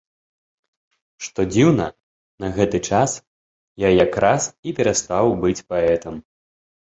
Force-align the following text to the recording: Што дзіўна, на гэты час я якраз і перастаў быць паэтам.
Што 1.25 1.39
дзіўна, 1.51 1.85
на 2.45 2.49
гэты 2.55 2.77
час 2.93 3.11
я 3.87 3.93
якраз 4.05 4.49
і 4.71 4.75
перастаў 4.81 5.25
быць 5.45 5.57
паэтам. 5.75 6.15